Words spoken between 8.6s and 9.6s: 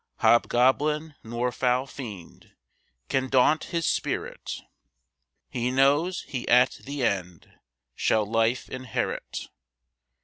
inherit.